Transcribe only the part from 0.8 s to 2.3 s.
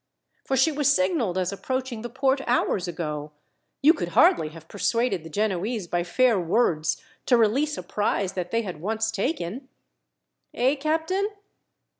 signalled as approaching the